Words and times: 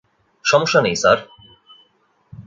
সমস্যা 0.45 0.79
নেই, 0.81 0.95
স্যার! 0.95 1.17